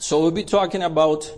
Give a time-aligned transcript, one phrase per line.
[0.00, 1.28] So we'll be talking about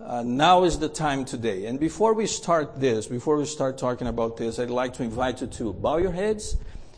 [0.00, 1.66] uh, now is the time today.
[1.66, 5.40] And before we start this, before we start talking about this, I'd like to invite
[5.40, 6.56] you to bow your heads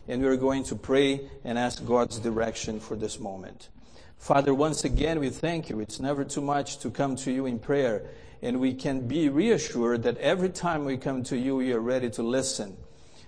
[0.09, 3.71] and we're going to pray and ask God's direction for this moment.
[4.19, 5.81] Father, once again, we thank you.
[5.81, 8.05] It's never too much to come to you in prayer,
[8.43, 12.11] and we can be reassured that every time we come to you, we are ready
[12.11, 12.77] to listen.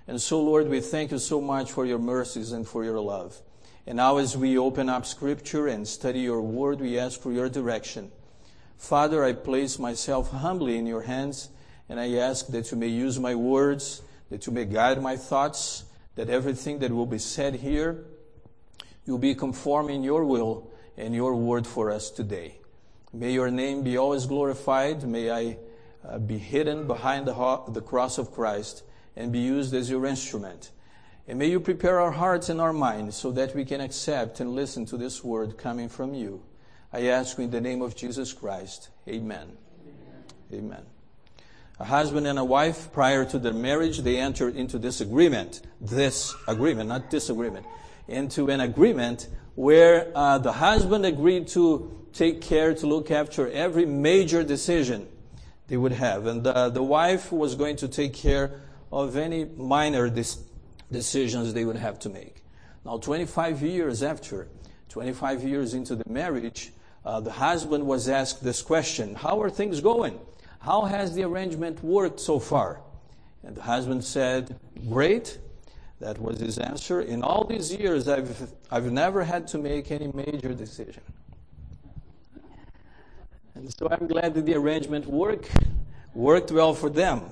[0.07, 3.41] And so, Lord, we thank you so much for your mercies and for your love.
[3.87, 7.49] And now, as we open up Scripture and study your word, we ask for your
[7.49, 8.11] direction.
[8.77, 11.51] Father, I place myself humbly in your hands,
[11.89, 15.85] and I ask that you may use my words, that you may guide my thoughts,
[16.17, 18.05] that everything that will be said here,
[19.05, 22.59] you'll be conforming your will and your word for us today.
[23.13, 25.05] May your name be always glorified.
[25.05, 25.59] May I
[26.05, 28.83] uh, be hidden behind the, the cross of Christ
[29.15, 30.73] and be used as your instrument.
[31.29, 34.55] And may you prepare our hearts and our minds so that we can accept and
[34.55, 36.43] listen to this word coming from you.
[36.93, 38.91] I ask you in the name of Jesus Christ.
[39.09, 39.57] Amen.
[39.83, 40.25] Amen.
[40.53, 40.83] Amen.
[41.79, 45.63] A husband and a wife, prior to their marriage, they entered into this agreement.
[45.81, 47.67] This agreement, not disagreement.
[48.09, 53.85] Into an agreement where uh, the husband agreed to take care to look after every
[53.85, 55.09] major decision
[55.67, 56.27] they would have.
[56.27, 58.61] And uh, the wife was going to take care
[58.93, 60.39] of any minor dis-
[60.91, 62.43] decisions they would have to make.
[62.85, 64.49] Now, 25 years after,
[64.89, 66.73] 25 years into the marriage,
[67.05, 70.19] uh, the husband was asked this question How are things going?
[70.61, 72.81] How has the arrangement worked so far?
[73.45, 74.59] And the husband said,
[74.89, 75.39] Great.
[76.01, 77.01] That was his answer.
[77.01, 81.03] In all these years, I've, I've never had to make any major decision.
[83.55, 85.51] And so I'm glad that the arrangement worked,
[86.13, 87.23] worked well for them.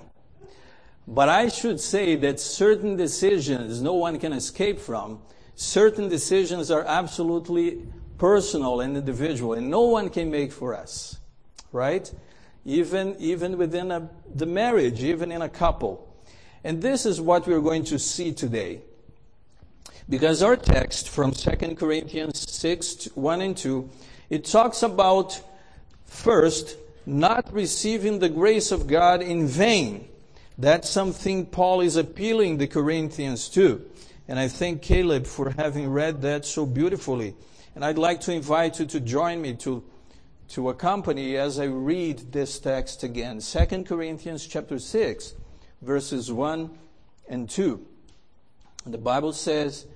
[1.07, 5.21] But I should say that certain decisions no one can escape from,
[5.55, 7.83] certain decisions are absolutely
[8.17, 11.19] personal and individual, and no one can make for us.
[11.73, 12.11] Right?
[12.65, 16.09] Even, even within a, the marriage, even in a couple.
[16.63, 18.81] And this is what we're going to see today.
[20.09, 23.91] Because our text from 2 Corinthians 6, 1 and 2,
[24.31, 25.41] it talks about
[26.07, 30.09] first, not receiving the grace of God in vain.
[30.57, 33.85] That's something Paul is appealing the Corinthians to.
[34.29, 37.35] And I thank Caleb for having read that so beautifully.
[37.75, 39.83] And I'd like to invite you to join me to,
[40.51, 43.41] to accompany as I read this text again.
[43.41, 45.35] 2 Corinthians chapter 6
[45.83, 46.71] verses 1
[47.29, 47.87] and 2.
[48.87, 49.87] The Bible says,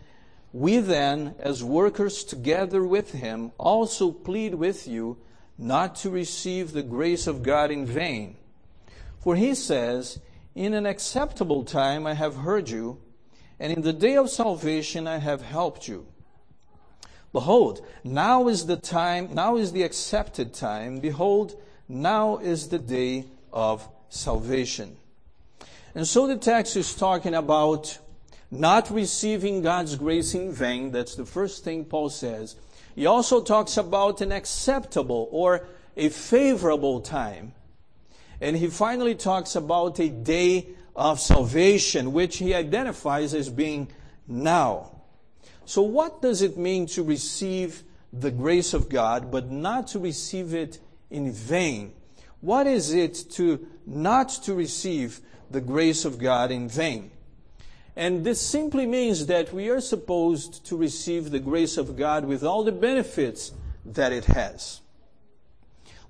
[0.52, 5.18] We then, as workers together with him, also plead with you
[5.56, 8.36] not to receive the grace of God in vain.
[9.20, 10.20] For he says,
[10.58, 12.98] In an acceptable time I have heard you,
[13.60, 16.08] and in the day of salvation I have helped you.
[17.32, 20.98] Behold, now is the time, now is the accepted time.
[20.98, 21.54] Behold,
[21.88, 24.96] now is the day of salvation.
[25.94, 27.96] And so the text is talking about
[28.50, 30.90] not receiving God's grace in vain.
[30.90, 32.56] That's the first thing Paul says.
[32.96, 37.52] He also talks about an acceptable or a favorable time.
[38.40, 43.88] And he finally talks about a day of salvation, which he identifies as being
[44.26, 44.92] now.
[45.64, 47.82] So, what does it mean to receive
[48.12, 50.78] the grace of God, but not to receive it
[51.10, 51.92] in vain?
[52.40, 55.20] What is it to not to receive
[55.50, 57.10] the grace of God in vain.
[57.96, 62.44] And this simply means that we are supposed to receive the grace of God with
[62.44, 63.52] all the benefits
[63.84, 64.80] that it has.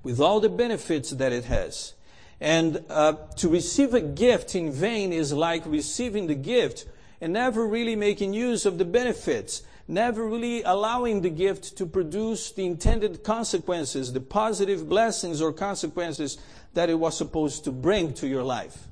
[0.02, 1.94] With all the benefits that it has.
[2.40, 6.86] And uh, to receive a gift in vain is like receiving the gift
[7.20, 12.52] and never really making use of the benefits, never really allowing the gift to produce
[12.52, 16.38] the intended consequences, the positive blessings or consequences
[16.74, 18.86] that it was supposed to bring to your life.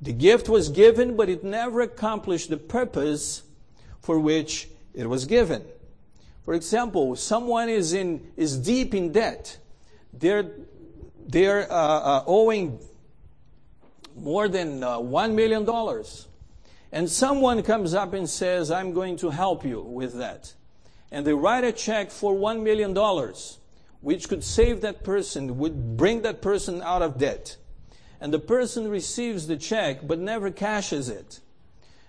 [0.00, 3.42] The gift was given, but it never accomplished the purpose
[4.00, 5.62] for which it was given.
[6.44, 9.58] For example, someone is in is deep in debt.
[10.14, 10.50] They're
[11.28, 12.80] they're uh, uh, owing
[14.16, 16.26] more than uh, one million dollars,
[16.90, 20.54] and someone comes up and says, "I'm going to help you with that,"
[21.12, 23.58] and they write a check for one million dollars,
[24.00, 27.56] which could save that person, would bring that person out of debt.
[28.20, 31.40] And the person receives the check but never cashes it.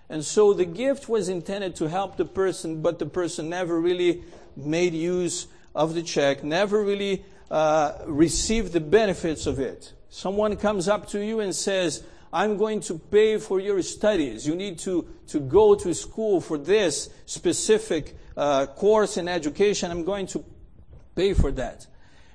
[0.08, 4.24] And so the gift was intended to help the person, but the person never really
[4.56, 9.92] made use of the check, never really uh, received the benefits of it.
[10.08, 12.02] Someone comes up to you and says,
[12.32, 14.46] I'm going to pay for your studies.
[14.46, 19.90] You need to, to go to school for this specific uh, course in education.
[19.90, 20.44] I'm going to
[21.14, 21.86] pay for that.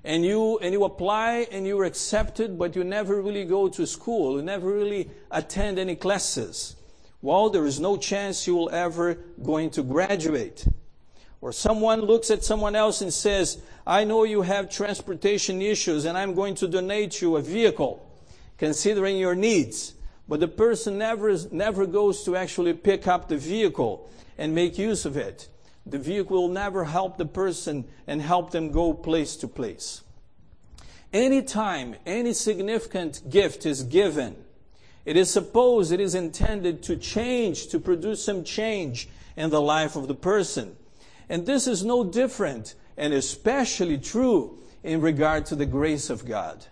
[0.05, 4.37] and you, and you apply and you're accepted, but you never really go to school.
[4.37, 6.75] You never really attend any classes.
[7.21, 10.67] Well, there is no chance you will ever going to graduate.
[11.45, 16.17] Or someone looks at someone else and says, I know you have transportation issues and
[16.17, 18.03] I'm going to donate you a vehicle,
[18.57, 19.93] considering your needs.
[20.27, 24.09] But the person never, never goes to actually pick up the vehicle
[24.39, 25.47] and make use of it
[25.85, 30.01] the vehicle will never help the person and help them go place to place.
[31.13, 34.35] Anytime any significant gift is given,
[35.05, 39.07] it is supposed it is intended to change, to produce some change
[39.37, 40.75] in the life of the person.
[41.29, 46.65] And this is no different and especially true in regard to the grace of God.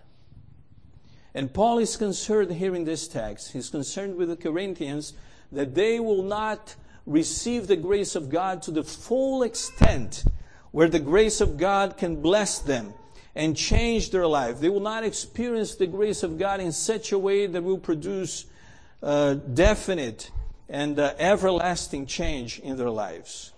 [1.34, 5.14] And Paul is concerned here in this text, he's concerned with the Corinthians
[5.50, 10.24] that they will not receive the grace of God to the full extent
[10.70, 12.94] where the grace of God can bless them
[13.34, 14.60] and change their life.
[14.60, 18.46] They will not experience the grace of God in such a way that will produce
[19.02, 20.30] uh, definite
[20.68, 23.53] and uh, everlasting change in their lives.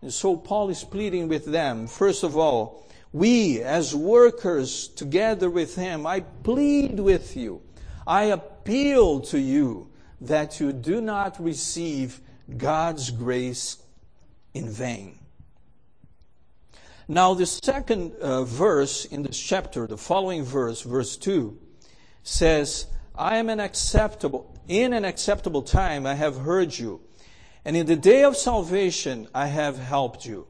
[0.00, 5.74] And so Paul is pleading with them, first of all, we as workers together with
[5.74, 7.62] him, I plead with you,
[8.06, 9.90] I appeal to you
[10.20, 12.20] that you do not receive
[12.56, 13.78] God's grace
[14.54, 15.18] in vain.
[17.06, 21.58] Now, the second uh, verse in this chapter, the following verse, verse 2,
[22.22, 27.00] says, I am an acceptable, in an acceptable time I have heard you,
[27.68, 30.46] and in the day of salvation I have helped you.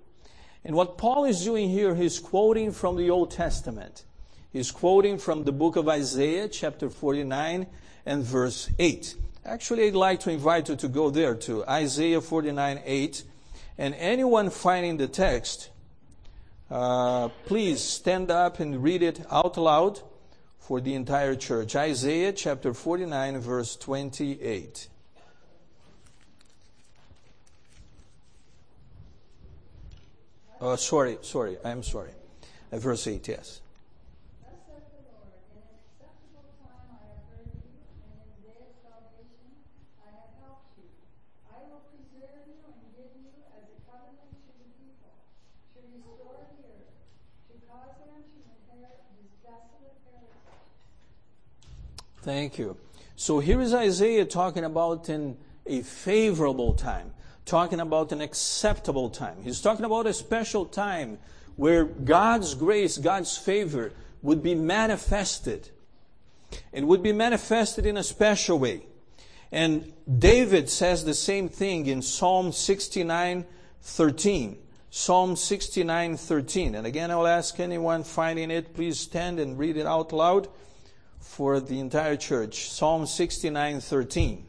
[0.65, 4.05] And what Paul is doing here, he's quoting from the Old Testament.
[4.53, 7.67] He's quoting from the book of Isaiah, chapter 49
[8.07, 9.17] and verse 8.
[9.45, 13.25] Actually, I'd like to invite you to go there to Isaiah 49 8.
[13.79, 15.71] And anyone finding the text,
[16.71, 20.03] uh, please stand up and read it out loud
[20.61, 21.75] for the entire church.
[21.75, 24.89] Isaiah chapter 49, verse 28.
[30.61, 32.11] Uh, sorry, sorry, I'm sorry.
[32.73, 33.61] Uh, verse 8, yes.
[52.23, 52.77] Thank you.
[53.17, 57.13] So here is Isaiah talking about in a favorable time,
[57.49, 59.39] talking about an acceptable time.
[59.43, 61.19] He's talking about a special time
[61.57, 63.93] where God's grace, God's favor
[64.23, 65.71] would be manifested.
[66.73, 68.87] It would be manifested in a special way.
[69.51, 73.47] And David says the same thing in Psalm 69,
[73.81, 74.59] 13.
[74.91, 76.75] Psalm 69, 13.
[76.75, 80.49] And again, I'll ask anyone finding it, please stand and read it out loud
[81.19, 82.71] for the entire church.
[82.71, 84.48] Psalm 69 13.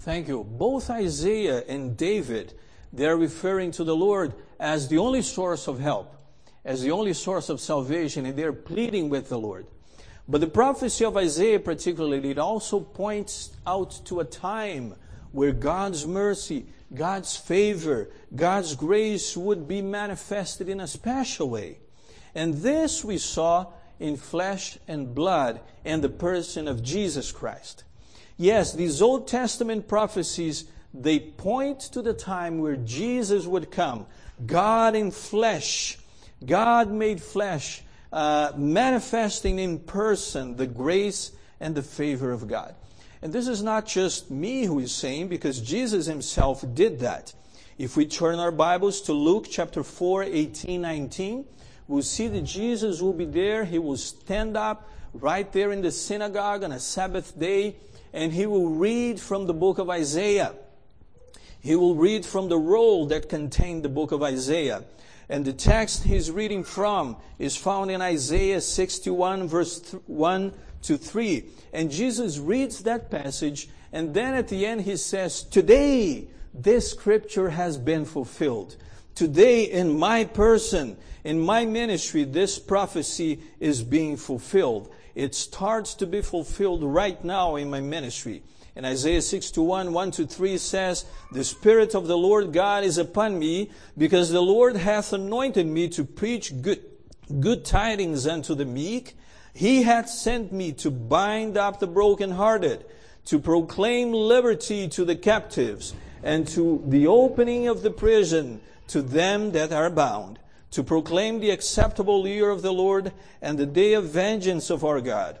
[0.00, 0.44] Thank you.
[0.44, 2.54] Both Isaiah and David,
[2.92, 6.16] they're referring to the Lord as the only source of help
[6.64, 9.66] as the only source of salvation, and they're pleading with the Lord.
[10.28, 14.94] But the prophecy of Isaiah, particularly, it also points out to a time
[15.32, 21.78] where God's mercy, God's favor, God's grace would be manifested in a special way.
[22.34, 27.84] And this we saw in flesh and blood in the person of Jesus Christ.
[28.40, 34.06] Yes, these Old Testament prophecies, they point to the time where Jesus would come,
[34.46, 35.98] God in flesh,
[36.46, 42.74] God made flesh, uh, manifesting in person the grace and the favor of God.
[43.20, 47.34] And this is not just me who is saying, because Jesus himself did that.
[47.76, 51.44] If we turn our Bibles to Luke chapter 4, 18, 19,
[51.88, 53.66] we'll see that Jesus will be there.
[53.66, 57.76] He will stand up right there in the synagogue on a Sabbath day,
[58.12, 60.54] and he will read from the book of Isaiah.
[61.60, 64.84] He will read from the roll that contained the book of Isaiah.
[65.28, 70.52] And the text he's reading from is found in Isaiah 61 verse 1
[70.82, 71.44] to 3.
[71.72, 77.50] And Jesus reads that passage and then at the end he says, today this scripture
[77.50, 78.76] has been fulfilled.
[79.14, 84.90] Today in my person, in my ministry, this prophecy is being fulfilled.
[85.14, 88.42] It starts to be fulfilled right now in my ministry.
[88.76, 93.38] And Isaiah 61, 1 to 3 says, The Spirit of the Lord God is upon
[93.38, 96.82] me, because the Lord hath anointed me to preach good,
[97.40, 99.16] good tidings unto the meek.
[99.52, 102.86] He hath sent me to bind up the brokenhearted,
[103.26, 109.52] to proclaim liberty to the captives, and to the opening of the prison to them
[109.52, 110.38] that are bound,
[110.70, 113.12] to proclaim the acceptable year of the Lord
[113.42, 115.38] and the day of vengeance of our God,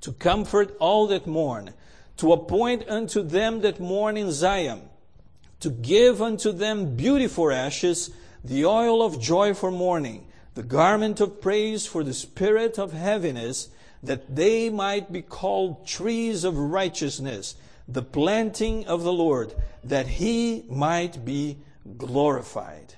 [0.00, 1.72] to comfort all that mourn,
[2.18, 4.82] to appoint unto them that mourn in Zion,
[5.60, 8.10] to give unto them beauty for ashes,
[8.44, 13.68] the oil of joy for mourning, the garment of praise for the spirit of heaviness,
[14.02, 17.54] that they might be called trees of righteousness,
[17.88, 19.54] the planting of the Lord,
[19.84, 21.58] that he might be
[21.96, 22.94] glorified.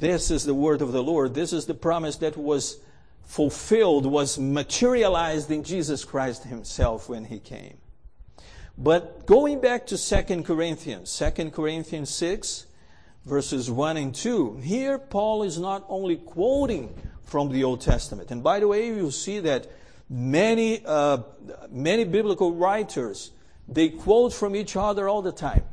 [0.00, 1.34] This is the word of the Lord.
[1.34, 2.78] This is the promise that was
[3.22, 7.76] fulfilled, was materialized in Jesus Christ himself when he came.
[8.78, 12.66] But going back to 2 Corinthians, 2 Corinthians 6,
[13.26, 18.30] verses 1 and 2, here Paul is not only quoting from the Old Testament.
[18.30, 19.70] And by the way, you'll see that
[20.08, 21.18] many, uh,
[21.68, 23.32] many biblical writers,
[23.68, 25.64] they quote from each other all the time.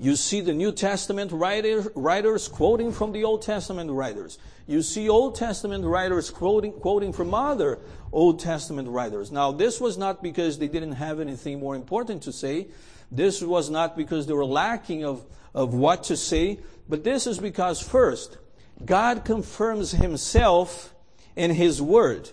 [0.00, 4.38] You see the New Testament writer, writers quoting from the Old Testament writers.
[4.68, 7.80] You see Old Testament writers quoting, quoting from other
[8.12, 9.32] Old Testament writers.
[9.32, 12.68] Now, this was not because they didn't have anything more important to say.
[13.10, 16.60] This was not because they were lacking of, of what to say.
[16.88, 18.38] But this is because, first,
[18.84, 20.94] God confirms Himself
[21.34, 22.30] in His Word.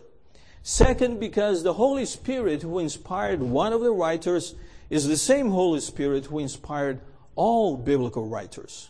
[0.62, 4.54] Second, because the Holy Spirit who inspired one of the writers
[4.92, 7.02] is the same Holy Spirit who inspired
[7.36, 8.90] all biblical writers.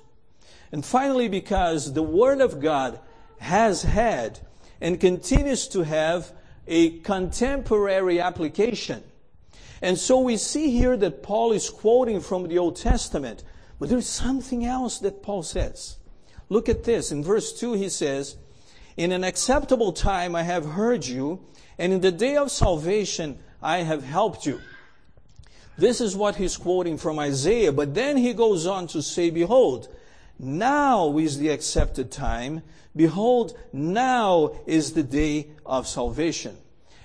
[0.72, 3.00] And finally, because the Word of God
[3.40, 4.40] has had
[4.82, 6.32] and continues to have
[6.68, 9.04] a contemporary application.
[9.82, 13.44] And so we see here that Paul is quoting from the Old Testament,
[13.80, 15.98] but there's something else that Paul says.
[16.50, 17.12] Look at this.
[17.12, 18.38] In verse 2, he says,
[18.98, 21.46] In an acceptable time I have heard you,
[21.78, 24.62] and in the day of salvation I have helped you.
[25.77, 29.89] This is what he's quoting from Isaiah, but then he goes on to say, Behold,
[30.39, 32.62] now is the accepted time.
[32.96, 36.58] Behold, now is the day of salvation.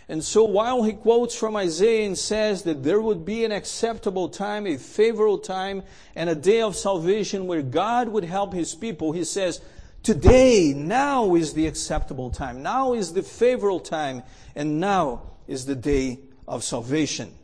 [0.09, 4.29] And so while he quotes from Isaiah and says that there would be an acceptable
[4.29, 5.85] time, a favorable time,
[6.17, 9.61] and a day of salvation where God would help his people, he says,
[10.03, 12.63] Today, now is the acceptable time.
[12.63, 14.23] Now is the favorable time.
[14.57, 17.35] And now is the day of salvation.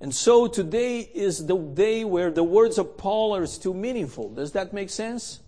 [0.00, 4.30] And so today is the day where the words of Paul are still meaningful.
[4.30, 5.40] Does that make sense?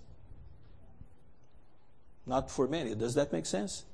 [2.27, 2.95] Not for many.
[2.95, 3.85] Does that make sense?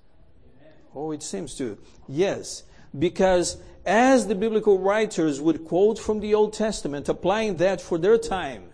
[0.94, 1.78] Oh, it seems to.
[2.08, 2.64] Yes.
[2.98, 8.18] Because as the biblical writers would quote from the Old Testament, applying that for their
[8.18, 8.70] time,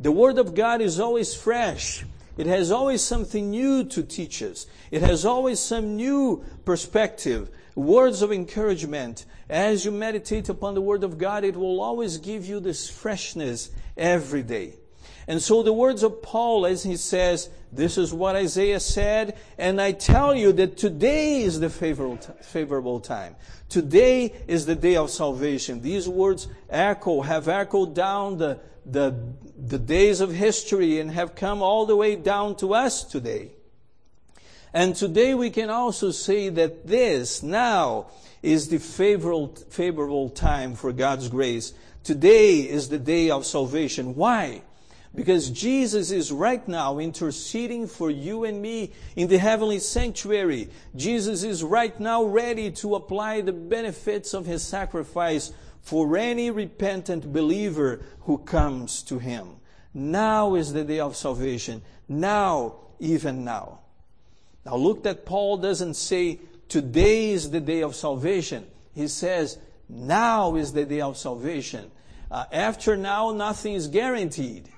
[0.00, 2.04] the Word of God is always fresh.
[2.36, 4.66] It has always something new to teach us.
[4.90, 9.24] It has always some new perspective words of encouragement.
[9.48, 13.70] As you meditate upon the Word of God, it will always give you this freshness
[13.96, 14.74] every day.
[15.26, 19.80] And so the words of Paul, as he says, this is what Isaiah said, and
[19.80, 23.36] I tell you that today is the favorable, time.
[23.68, 25.80] Today is the day of salvation.
[25.80, 29.18] These words echo, have echoed down the, the,
[29.56, 33.53] the days of history and have come all the way down to us today.
[34.74, 38.08] And today we can also say that this now
[38.42, 41.72] is the favorable, favorable time for God's grace.
[42.02, 44.16] Today is the day of salvation.
[44.16, 44.62] Why?
[45.14, 50.68] Because Jesus is right now interceding for you and me in the heavenly sanctuary.
[50.96, 55.52] Jesus is right now ready to apply the benefits of his sacrifice
[55.82, 59.50] for any repentant believer who comes to him.
[59.94, 61.80] Now is the day of salvation.
[62.08, 63.83] Now, even now.
[64.64, 68.66] Now look that Paul doesn't say, today is the day of salvation.
[68.94, 71.90] He says, now is the day of salvation.
[72.30, 74.68] Uh, after now, nothing is guaranteed.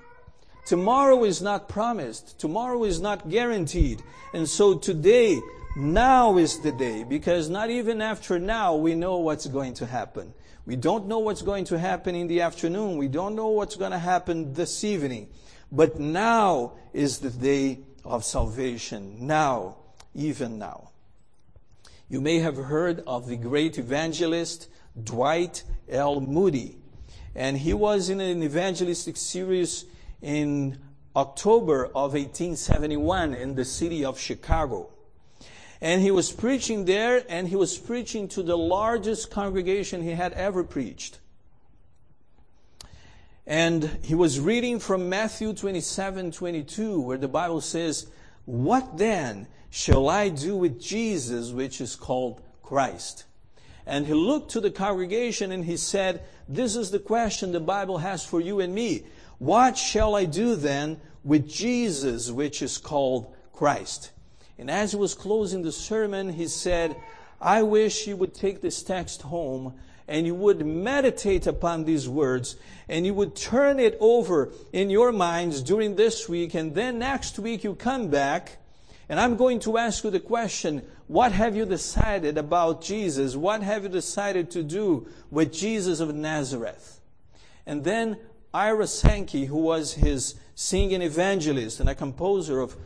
[0.67, 2.39] Tomorrow is not promised.
[2.41, 4.03] Tomorrow is not guaranteed.
[4.35, 5.41] And so today,
[5.77, 10.35] now is the day, because not even after now we know what's going to happen.
[10.65, 12.97] We don't know what's going to happen in the afternoon.
[12.97, 15.29] We don't know what's going to happen this evening.
[15.71, 19.77] But now is the day of salvation now,
[20.15, 20.91] even now.
[22.09, 24.69] You may have heard of the great evangelist
[25.03, 26.21] Dwight L.
[26.21, 26.79] Moody.
[27.35, 29.85] And he was in an evangelistic series
[30.23, 30.79] in
[31.15, 34.91] October of 1871 in the city of Chicago.
[35.81, 40.33] And he was preaching there, and he was preaching to the largest congregation he had
[40.33, 41.19] ever preached.
[43.47, 48.09] And he was reading from Matthew 27 22, where the Bible says,
[48.45, 53.25] What then shall I do with Jesus, which is called Christ?
[53.87, 57.99] And he looked to the congregation and he said, This is the question the Bible
[57.99, 59.05] has for you and me.
[59.39, 64.11] What shall I do then with Jesus, which is called Christ?
[64.59, 66.97] And as he was closing the sermon, he said,
[67.41, 69.75] I wish you would take this text home
[70.09, 72.57] and you would meditate upon these words
[72.89, 77.39] and you would turn it over in your minds during this week and then next
[77.39, 78.59] week you come back
[79.09, 83.37] and I'm going to ask you the question, what have you decided about Jesus?
[83.37, 87.01] What have you decided to do with Jesus of Nazareth?
[87.67, 88.19] And then
[88.53, 92.77] Ira Sankey, who was his singing evangelist and a composer of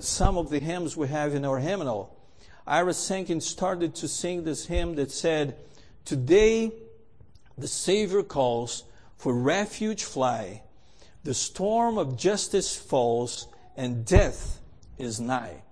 [0.00, 2.18] some of the hymns we have in our hymnal,
[2.66, 5.56] Ira Sankey started to sing this hymn that said,
[6.04, 6.72] Today
[7.56, 8.84] the Savior calls,
[9.16, 10.62] for refuge fly,
[11.22, 14.60] the storm of justice falls, and death
[14.98, 15.62] is nigh.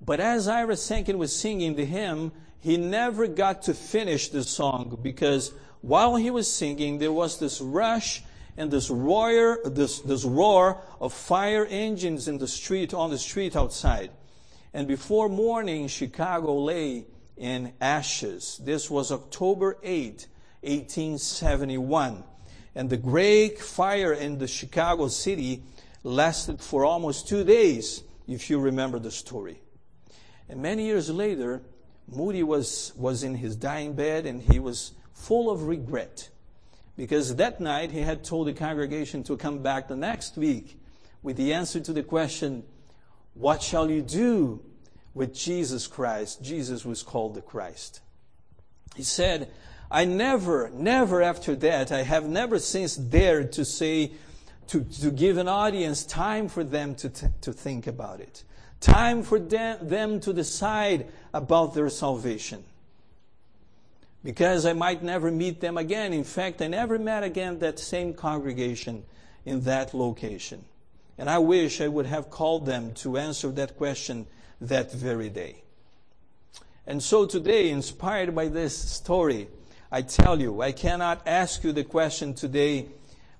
[0.00, 4.98] But as Ira Sankey was singing the hymn, he never got to finish the song
[5.00, 8.22] because while he was singing, there was this rush
[8.56, 13.54] and this roar, this, this roar of fire engines in the street, on the street
[13.54, 14.10] outside.
[14.74, 17.06] And before morning, Chicago lay
[17.38, 18.60] in ashes.
[18.62, 20.26] This was October 8,
[20.62, 22.24] 1871.
[22.74, 25.62] And the great fire in the Chicago city
[26.02, 29.60] lasted for almost two days, if you remember the story.
[30.48, 31.62] And many years later,
[32.10, 36.28] Moody was, was in his dying bed and he was full of regret
[36.96, 40.80] because that night he had told the congregation to come back the next week
[41.22, 42.64] with the answer to the question,
[43.34, 44.62] What shall you do
[45.18, 46.42] with Jesus Christ?
[46.42, 48.00] Jesus was called the Christ.
[48.96, 49.50] He said,
[49.90, 54.12] I never, never after that, I have never since dared to say,
[54.68, 58.44] to, to give an audience time for them to, t- to think about it.
[58.80, 62.64] Time for them, them to decide about their salvation
[64.24, 66.12] because I might never meet them again.
[66.12, 69.04] In fact, I never met again that same congregation
[69.44, 70.64] in that location.
[71.16, 74.26] And I wish I would have called them to answer that question
[74.60, 75.62] that very day.
[76.86, 79.48] And so today, inspired by this story,
[79.90, 82.88] I tell you, I cannot ask you the question today,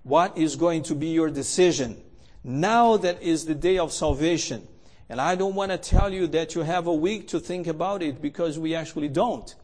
[0.02, 2.02] what is going to be your decision?
[2.44, 4.66] Now that is the day of salvation.
[5.08, 8.02] And I don't want to tell you that you have a week to think about
[8.02, 9.54] it because we actually don't.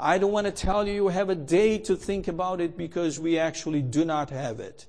[0.00, 3.18] I don't want to tell you you have a day to think about it because
[3.18, 4.86] we actually do not have it.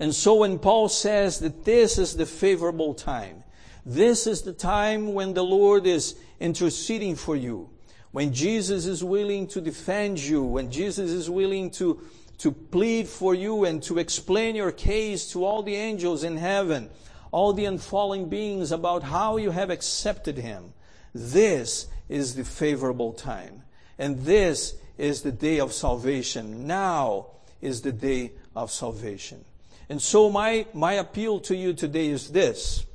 [0.00, 3.44] And so when Paul says that this is the favorable time,
[3.88, 7.70] this is the time when the Lord is interceding for you,
[8.10, 12.00] when Jesus is willing to defend you, when Jesus is willing to,
[12.38, 16.90] to plead for you and to explain your case to all the angels in heaven,
[17.30, 20.72] all the unfallen beings about how you have accepted Him.
[21.14, 23.62] This is the favorable time.
[24.00, 26.66] And this is the day of salvation.
[26.66, 27.28] Now
[27.60, 29.44] is the day of salvation.
[29.88, 32.85] And so my, my appeal to you today is this.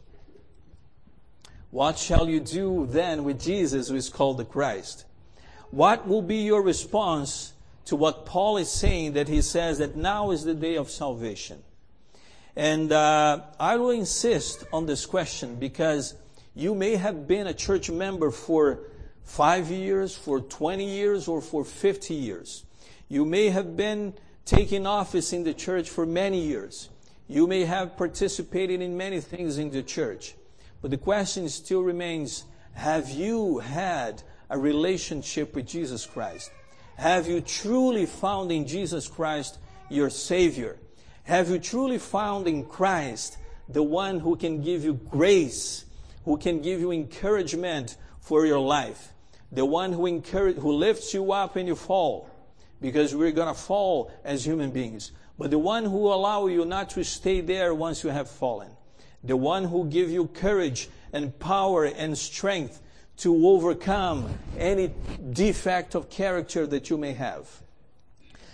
[1.71, 5.05] What shall you do then with Jesus who is called the Christ?
[5.69, 7.53] What will be your response
[7.85, 11.63] to what Paul is saying that he says that now is the day of salvation?
[12.57, 16.15] And uh, I will insist on this question because
[16.53, 18.81] you may have been a church member for
[19.23, 22.65] five years, for 20 years, or for 50 years.
[23.07, 26.89] You may have been taking office in the church for many years.
[27.29, 30.35] You may have participated in many things in the church.
[30.81, 36.51] But the question still remains have you had a relationship with Jesus Christ?
[36.97, 39.57] Have you truly found in Jesus Christ
[39.89, 40.77] your Savior?
[41.23, 43.37] Have you truly found in Christ
[43.69, 45.85] the one who can give you grace,
[46.25, 49.11] who can give you encouragement for your life?
[49.51, 52.29] the one who encourage, who lifts you up when you fall,
[52.79, 55.11] because we're gonna fall as human beings.
[55.37, 58.71] But the one who allow you not to stay there once you have fallen.
[59.23, 62.81] The one who give you courage and power and strength
[63.17, 64.91] to overcome any
[65.31, 67.47] defect of character that you may have.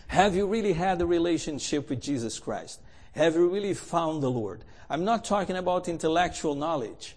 [0.08, 2.82] Have you really had a relationship with Jesus Christ?
[3.14, 4.64] Have you really found the Lord?
[4.90, 7.16] I'm not talking about intellectual knowledge.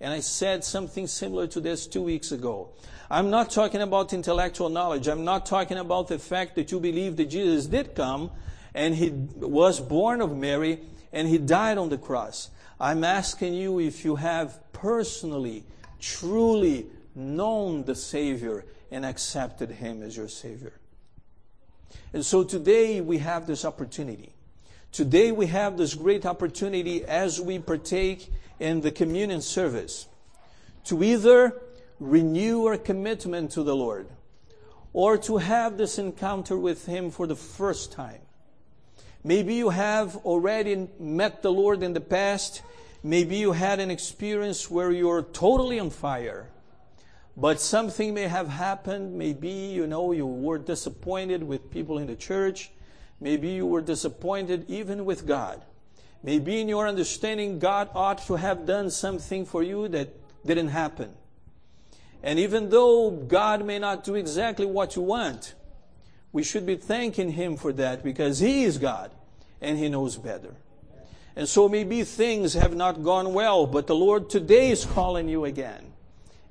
[0.00, 2.70] And I said something similar to this two weeks ago.
[3.10, 5.08] I'm not talking about intellectual knowledge.
[5.08, 8.30] I'm not talking about the fact that you believe that Jesus did come
[8.74, 10.80] and he was born of Mary
[11.12, 12.50] and he died on the cross.
[12.78, 15.64] I'm asking you if you have personally,
[15.98, 20.74] truly known the Savior and accepted Him as your Savior.
[22.12, 24.32] And so today we have this opportunity.
[24.92, 30.06] Today we have this great opportunity as we partake in the communion service
[30.84, 31.60] to either
[31.98, 34.08] renew our commitment to the Lord
[34.92, 38.20] or to have this encounter with Him for the first time.
[39.26, 42.62] Maybe you have already met the Lord in the past.
[43.02, 46.48] Maybe you had an experience where you're totally on fire.
[47.36, 49.18] But something may have happened.
[49.18, 52.70] Maybe, you know, you were disappointed with people in the church.
[53.20, 55.60] Maybe you were disappointed even with God.
[56.22, 60.10] Maybe in your understanding, God ought to have done something for you that
[60.46, 61.10] didn't happen.
[62.22, 65.54] And even though God may not do exactly what you want,
[66.30, 69.10] we should be thanking Him for that because He is God
[69.60, 70.54] and He knows better.
[71.34, 75.44] And so maybe things have not gone well, but the Lord today is calling you
[75.44, 75.92] again.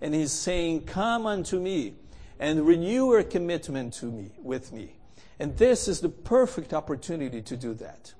[0.02, 1.96] And He's saying, Come unto me
[2.40, 4.96] and renew your commitment to me, with me.
[5.40, 8.14] And this is the perfect opportunity to do that.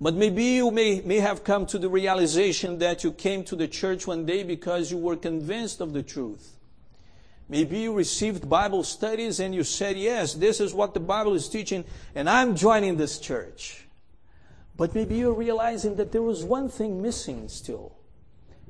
[0.00, 3.66] But maybe you may, may have come to the realization that you came to the
[3.66, 6.55] church one day because you were convinced of the truth.
[7.48, 11.48] Maybe you received Bible studies and you said, yes, this is what the Bible is
[11.48, 13.86] teaching and I'm joining this church.
[14.76, 17.96] But maybe you're realizing that there was one thing missing still.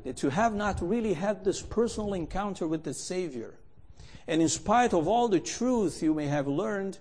[0.04, 3.54] That you have not really had this personal encounter with the Savior.
[4.28, 6.98] And in spite of all the truth you may have learned,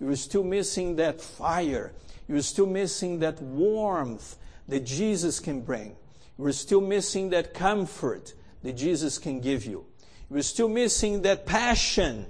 [0.00, 1.92] you are still missing that fire
[2.28, 4.36] you're still missing that warmth
[4.68, 5.96] that Jesus can bring.
[6.38, 9.86] You're still missing that comfort that Jesus can give you.
[10.30, 12.26] You're still missing that passion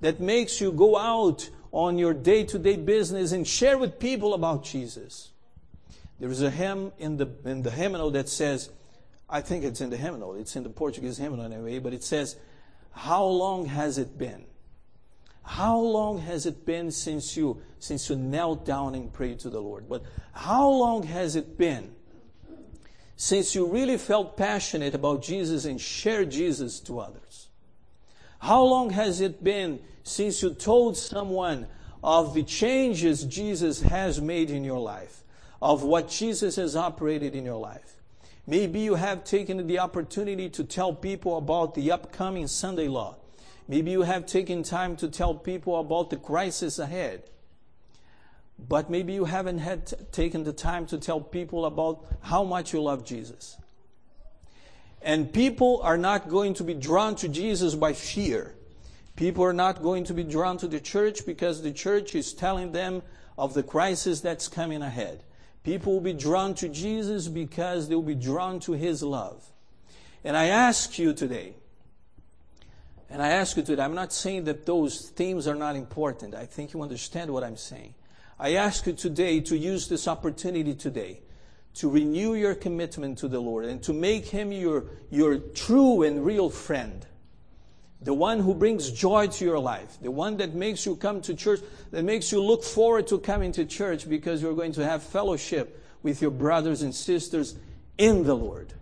[0.00, 4.34] that makes you go out on your day to day business and share with people
[4.34, 5.30] about Jesus.
[6.20, 8.70] There is a hymn in the, in the hymnal that says,
[9.28, 12.36] I think it's in the hymnal, it's in the Portuguese hymnal anyway, but it says,
[12.92, 14.44] How long has it been?
[15.42, 19.60] How long has it been since you since you knelt down and prayed to the
[19.60, 19.88] Lord?
[19.88, 20.02] But
[20.32, 21.95] how long has it been
[23.16, 27.48] since you really felt passionate about Jesus and shared Jesus to others?
[28.38, 31.66] How long has it been since you told someone
[32.04, 35.24] of the changes Jesus has made in your life,
[35.60, 37.94] of what Jesus has operated in your life?
[38.46, 43.16] Maybe you have taken the opportunity to tell people about the upcoming Sunday law
[43.68, 47.24] Maybe you have taken time to tell people about the crisis ahead.
[48.58, 52.82] But maybe you haven't had taken the time to tell people about how much you
[52.82, 53.56] love Jesus.
[55.02, 58.54] And people are not going to be drawn to Jesus by fear.
[59.14, 62.72] People are not going to be drawn to the church because the church is telling
[62.72, 63.02] them
[63.38, 65.22] of the crisis that's coming ahead.
[65.62, 69.44] People will be drawn to Jesus because they will be drawn to His love.
[70.22, 71.54] And I ask you today,
[73.08, 76.34] and I ask you today, I'm not saying that those themes are not important.
[76.34, 77.94] I think you understand what I'm saying.
[78.38, 81.20] I ask you today to use this opportunity today
[81.74, 86.24] to renew your commitment to the Lord and to make Him your, your true and
[86.24, 87.06] real friend.
[88.00, 89.98] The one who brings joy to your life.
[90.00, 93.52] The one that makes you come to church, that makes you look forward to coming
[93.52, 97.56] to church because you're going to have fellowship with your brothers and sisters
[97.98, 98.72] in the Lord.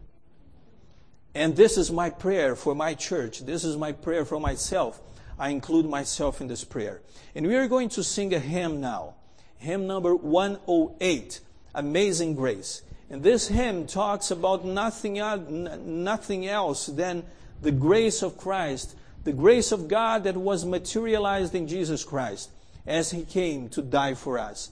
[1.35, 3.41] And this is my prayer for my church.
[3.41, 5.01] This is my prayer for myself.
[5.39, 7.03] I include myself in this prayer.
[7.35, 9.15] And we are going to sing a hymn now.
[9.65, 11.41] Hymn number 108,
[11.75, 12.83] Amazing Grace.
[13.09, 15.15] And this hymn talks about nothing,
[16.05, 17.23] nothing else than
[17.63, 22.51] the grace of Christ, the grace of God that was materialized in Jesus Christ
[22.87, 24.69] as He came to die for us.